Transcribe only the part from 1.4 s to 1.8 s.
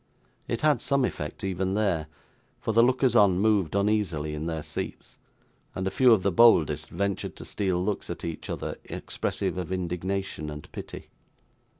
even